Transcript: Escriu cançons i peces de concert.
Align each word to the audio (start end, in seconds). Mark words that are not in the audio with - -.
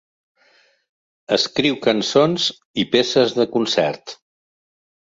Escriu 1.37 1.77
cançons 1.85 2.49
i 2.85 2.89
peces 2.97 3.39
de 3.43 3.49
concert. 3.59 4.21